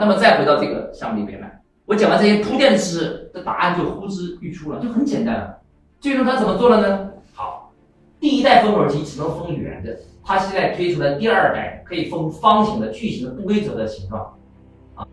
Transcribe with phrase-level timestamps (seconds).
[0.00, 5.58] 那么再回到这个项目里边来，我讲完这些铺垫的知识，这答案就呼之欲出了，就很简单了。
[6.00, 7.10] 最终他怎么做了呢？
[7.34, 7.72] 好，
[8.20, 14.34] 第一代封口机只能封圆的，他现在推出了第二代可以封方形的、矩形的、不规则的形状。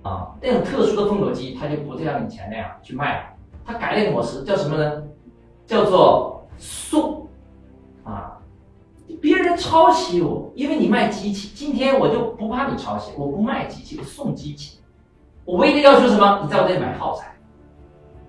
[0.04, 3.23] 啊，那种特殊的封口机，它就不像以前那样去卖了，
[3.66, 5.04] 它改了一个模式，叫什么呢？
[5.66, 7.27] 叫做送
[8.04, 8.38] 啊。
[9.22, 11.50] 别人抄袭我，因为你卖机器。
[11.55, 14.78] 今天我就不怕你抄袭，我不卖机器，我送机器。
[15.49, 16.41] 我唯一的要求什么？
[16.44, 17.35] 你在我这里买耗材，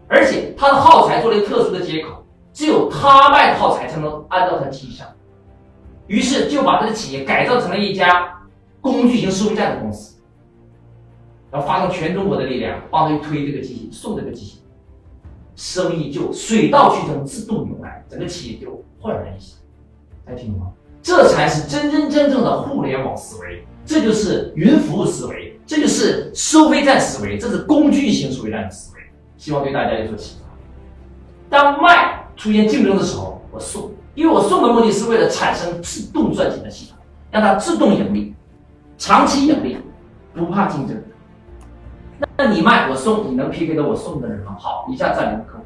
[0.08, 5.06] 而且他的耗材做了一个特殊的接口，只有他卖的耗材才能安到他机上。
[6.06, 8.40] 于是就把这个企业改造成了一家
[8.80, 10.18] 工具型收费站的公司，
[11.50, 14.62] 然后发动全中国的力量帮他去推这个机器，送这个机器，
[15.54, 19.58] 生意就水到渠成，自动涌来，整个企业就焕然一新。
[20.24, 20.68] 大家听懂吗？
[21.02, 29.00] 这才是真真正正的互联网思维，这就是云服务思维，这就是收费站思维，这是工具型收费站的思维。
[29.36, 30.48] 希望对大家有所启发。
[31.48, 36.98] 当卖出现竞争的时候，我送，因为我送的目的是为了产生自动赚钱的系统，
[37.30, 38.34] 让它自动盈利，
[38.98, 39.78] 长期盈利，
[40.34, 41.00] 不怕竞争。
[42.36, 44.56] 那你卖我送，你能 PK 到我送的人吗？
[44.58, 45.64] 好，一下占领客户。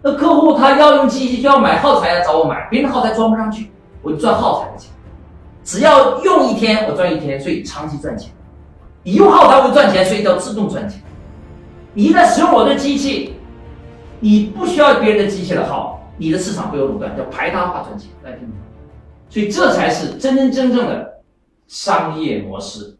[0.00, 3.70] 那客户他要用机器就要买耗材来找我买，别人耗材装不上去。
[4.00, 4.90] 我就赚耗材的钱，
[5.62, 8.32] 只要用一天我赚一天，所以长期赚钱。
[9.04, 11.02] 你用号它会赚钱，所以叫自动赚钱。
[11.94, 13.34] 你一旦使用我的机器，
[14.20, 18.08] 你不需要别人的机器了，好，你的市场会有垄断，叫排他化赚钱。
[18.22, 18.48] 大家听？
[19.28, 21.20] 所以这才是真真正正的
[21.66, 22.96] 商业模式。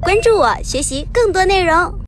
[0.00, 1.94] 关注我，学习更多内容。